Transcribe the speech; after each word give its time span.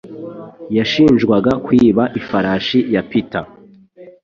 Yashinjwaga 0.77 1.51
kwiba 1.65 2.03
ifarashi 2.19 2.79
yaPeter 2.93 3.45